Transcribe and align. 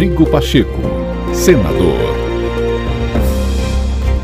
Rodrigo 0.00 0.30
Pacheco, 0.30 0.80
senador. 1.34 1.98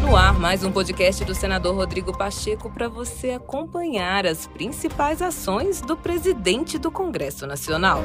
No 0.00 0.16
ar, 0.16 0.32
mais 0.38 0.64
um 0.64 0.72
podcast 0.72 1.22
do 1.22 1.34
senador 1.34 1.74
Rodrigo 1.74 2.16
Pacheco 2.16 2.70
para 2.70 2.88
você 2.88 3.32
acompanhar 3.32 4.24
as 4.24 4.46
principais 4.46 5.20
ações 5.20 5.82
do 5.82 5.94
presidente 5.94 6.78
do 6.78 6.90
Congresso 6.90 7.46
Nacional. 7.46 8.02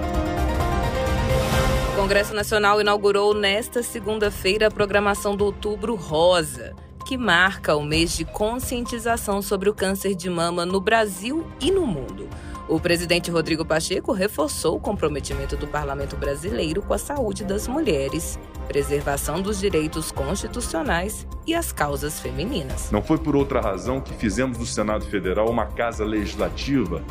O 1.94 1.96
Congresso 1.96 2.34
Nacional 2.34 2.82
inaugurou 2.82 3.34
nesta 3.34 3.82
segunda-feira 3.82 4.68
a 4.68 4.72
programação 4.72 5.34
do 5.38 5.46
Outubro 5.46 5.96
Rosa, 5.96 6.76
que 7.06 7.18
marca 7.18 7.74
o 7.78 7.86
mês 7.86 8.18
de 8.18 8.26
conscientização 8.26 9.42
sobre 9.42 9.70
o 9.70 9.74
câncer 9.74 10.14
de 10.14 10.30
mama 10.30 10.66
no 10.66 10.82
Brasil 10.82 11.48
e 11.62 11.72
no 11.72 11.88
mundo. 11.88 12.28
O 12.68 12.80
presidente 12.80 13.30
Rodrigo 13.30 13.66
Pacheco 13.66 14.14
reforçou 14.14 14.78
o 14.78 14.80
comprometimento 14.80 15.58
do 15.58 15.68
parlamento 15.68 16.16
brasileiro 16.16 16.82
com 16.82 16.94
a 16.94 16.98
saúde 16.98 17.44
das 17.44 17.68
mulheres, 17.68 18.40
preservação 18.68 19.42
dos 19.42 19.60
direitos 19.60 20.12
constitucionais 20.12 21.28
e 21.46 21.54
as 21.54 21.72
causas 21.72 22.20
femininas. 22.20 22.90
Não 22.92 23.02
foi 23.02 23.18
por 23.18 23.36
outra 23.36 23.60
razão 23.60 24.00
que 24.00 24.14
fizemos 24.14 24.58
do 24.58 24.66
Senado 24.66 25.06
Federal 25.06 25.50
uma 25.50 25.66
casa 25.66 26.06
legislativa 26.06 27.04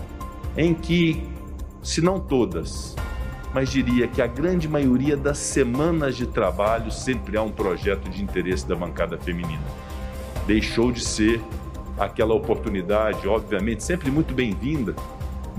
em 0.56 0.72
que, 0.72 1.28
se 1.82 2.00
não 2.00 2.19
todas, 2.19 2.96
mas 3.52 3.70
diria 3.70 4.06
que 4.06 4.22
a 4.22 4.27
grande 4.27 4.69
maioria 4.69 5.16
das 5.16 5.38
semanas 5.38 6.16
de 6.16 6.27
trabalho 6.27 6.91
sempre 6.91 7.36
há 7.36 7.42
um 7.42 7.50
projeto 7.50 8.08
de 8.08 8.22
interesse 8.22 8.66
da 8.66 8.77
bancada 8.77 9.19
feminina. 9.19 9.62
Deixou 10.46 10.91
de 10.91 11.00
ser 11.05 11.41
aquela 11.98 12.32
oportunidade, 12.34 13.28
obviamente, 13.28 13.82
sempre 13.84 14.10
muito 14.10 14.32
bem-vinda, 14.32 14.94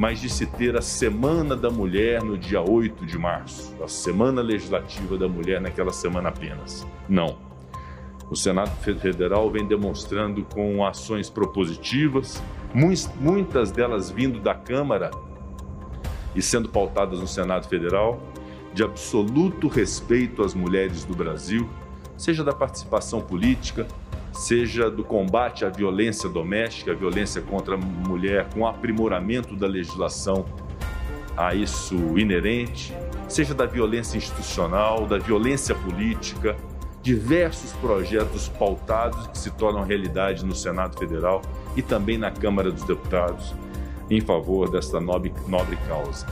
mas 0.01 0.19
de 0.19 0.27
se 0.27 0.47
ter 0.47 0.75
a 0.75 0.81
Semana 0.81 1.55
da 1.55 1.69
Mulher 1.69 2.23
no 2.23 2.35
dia 2.35 2.59
8 2.59 3.05
de 3.05 3.19
março, 3.19 3.71
a 3.83 3.87
Semana 3.87 4.41
Legislativa 4.41 5.15
da 5.15 5.27
Mulher 5.27 5.61
naquela 5.61 5.93
semana 5.93 6.29
apenas. 6.29 6.87
Não. 7.07 7.37
O 8.27 8.35
Senado 8.35 8.71
Federal 8.81 9.51
vem 9.51 9.67
demonstrando 9.67 10.43
com 10.43 10.83
ações 10.83 11.29
propositivas, 11.29 12.41
muitas 12.73 13.69
delas 13.71 14.09
vindo 14.09 14.39
da 14.39 14.55
Câmara 14.55 15.11
e 16.33 16.41
sendo 16.41 16.67
pautadas 16.67 17.19
no 17.19 17.27
Senado 17.27 17.67
Federal, 17.67 18.19
de 18.73 18.83
absoluto 18.83 19.67
respeito 19.67 20.41
às 20.41 20.55
mulheres 20.55 21.05
do 21.05 21.13
Brasil, 21.13 21.69
seja 22.17 22.43
da 22.43 22.53
participação 22.53 23.21
política, 23.21 23.85
seja 24.31 24.89
do 24.89 25.03
combate 25.03 25.65
à 25.65 25.69
violência 25.69 26.29
doméstica, 26.29 26.91
à 26.91 26.95
violência 26.95 27.41
contra 27.41 27.75
a 27.75 27.77
mulher, 27.77 28.47
com 28.53 28.65
aprimoramento 28.65 29.55
da 29.55 29.67
legislação 29.67 30.45
a 31.35 31.55
isso 31.55 31.95
inerente, 32.17 32.93
seja 33.27 33.53
da 33.53 33.65
violência 33.65 34.17
institucional, 34.17 35.05
da 35.07 35.17
violência 35.17 35.73
política, 35.73 36.55
diversos 37.01 37.73
projetos 37.73 38.47
pautados 38.47 39.27
que 39.27 39.37
se 39.37 39.49
tornam 39.51 39.83
realidade 39.83 40.45
no 40.45 40.55
Senado 40.55 40.97
Federal 40.99 41.41
e 41.75 41.81
também 41.81 42.17
na 42.17 42.29
Câmara 42.29 42.71
dos 42.71 42.83
Deputados 42.83 43.55
em 44.11 44.19
favor 44.19 44.69
desta 44.69 44.99
nobre, 44.99 45.33
nobre 45.47 45.77
causa. 45.87 46.27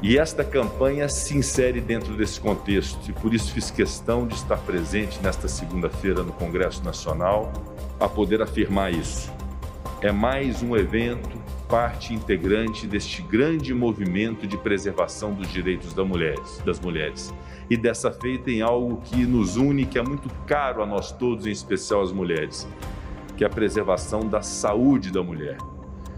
E 0.00 0.16
esta 0.16 0.44
campanha 0.44 1.08
se 1.08 1.36
insere 1.36 1.80
dentro 1.80 2.14
desse 2.14 2.40
contexto 2.40 3.10
e 3.10 3.12
por 3.12 3.34
isso 3.34 3.52
fiz 3.52 3.68
questão 3.68 4.28
de 4.28 4.34
estar 4.34 4.56
presente 4.58 5.18
nesta 5.20 5.48
segunda-feira 5.48 6.22
no 6.22 6.32
Congresso 6.32 6.84
Nacional 6.84 7.52
a 7.98 8.08
poder 8.08 8.40
afirmar 8.40 8.92
isso. 8.92 9.28
É 10.00 10.12
mais 10.12 10.62
um 10.62 10.76
evento, 10.76 11.36
parte 11.68 12.14
integrante 12.14 12.86
deste 12.86 13.22
grande 13.22 13.74
movimento 13.74 14.46
de 14.46 14.56
preservação 14.56 15.34
dos 15.34 15.52
direitos 15.52 15.92
das 15.92 16.06
mulheres, 16.06 16.62
das 16.64 16.78
mulheres. 16.78 17.34
E 17.68 17.76
dessa 17.76 18.12
feita 18.12 18.52
em 18.52 18.62
algo 18.62 19.00
que 19.02 19.26
nos 19.26 19.56
une, 19.56 19.84
que 19.84 19.98
é 19.98 20.02
muito 20.02 20.30
caro 20.46 20.80
a 20.80 20.86
nós 20.86 21.10
todos, 21.10 21.44
em 21.44 21.50
especial 21.50 22.02
as 22.02 22.12
mulheres, 22.12 22.68
que 23.36 23.42
é 23.42 23.48
a 23.48 23.50
preservação 23.50 24.20
da 24.20 24.42
saúde 24.42 25.10
da 25.10 25.24
mulher. 25.24 25.58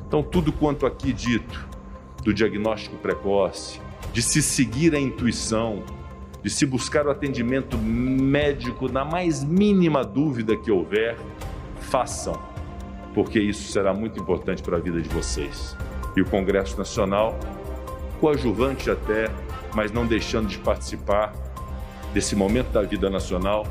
Então, 0.07 0.23
tudo 0.23 0.53
quanto 0.53 0.85
aqui 0.85 1.15
dito 1.15 1.80
do 2.23 2.35
diagnóstico 2.35 2.97
precoce, 2.97 3.81
de 4.13 4.23
se 4.23 4.43
seguir 4.43 4.95
a 4.95 5.01
intuição, 5.01 5.83
de 6.43 6.51
se 6.51 6.65
buscar 6.67 7.07
o 7.07 7.11
atendimento 7.11 7.77
médico 7.77 8.91
na 8.91 9.05
mais 9.05 9.45
mínima 9.45 10.05
dúvida 10.05 10.57
que 10.57 10.71
houver, 10.71 11.17
façam, 11.81 12.35
porque 13.15 13.39
isso 13.39 13.71
será 13.73 13.93
muito 13.93 14.21
importante 14.21 14.63
para 14.63 14.77
a 14.77 14.81
vida 14.81 15.01
de 15.01 15.09
vocês. 15.09 15.77
E 16.17 16.21
o 16.21 16.27
Congresso 16.27 16.77
Nacional, 16.79 17.39
coadjuvante 18.21 18.91
até, 18.91 19.31
mas 19.75 19.93
não 19.93 20.07
deixando 20.07 20.49
de 20.49 20.59
participar 20.59 21.33
desse 22.13 22.35
momento 22.35 22.71
da 22.73 22.83
vida 22.83 23.09
nacional, 23.09 23.67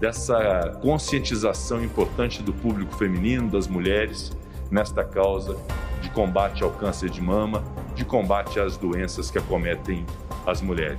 dessa 0.00 0.78
conscientização 0.82 1.82
importante 1.82 2.42
do 2.42 2.52
público 2.52 2.94
feminino, 2.96 3.50
das 3.50 3.68
mulheres, 3.68 4.32
nesta 4.70 5.04
causa 5.04 5.56
de 6.00 6.10
combate 6.10 6.64
ao 6.64 6.70
câncer 6.70 7.10
de 7.10 7.20
mama, 7.20 7.62
de 7.94 8.04
combate 8.04 8.58
às 8.58 8.76
doenças 8.76 9.30
que 9.30 9.38
acometem 9.38 10.04
as 10.46 10.60
mulheres. 10.60 10.98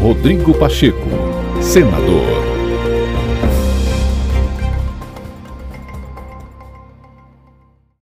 Rodrigo 0.00 0.54
Pacheco, 0.54 1.08
senador. 1.62 2.63